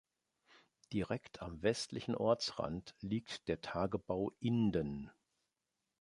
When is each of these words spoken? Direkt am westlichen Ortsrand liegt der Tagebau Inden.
Direkt 0.93 1.43
am 1.43 1.61
westlichen 1.61 2.15
Ortsrand 2.15 2.95
liegt 3.01 3.47
der 3.47 3.61
Tagebau 3.61 4.31
Inden. 4.39 5.11